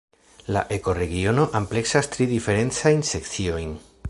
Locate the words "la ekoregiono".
0.55-1.45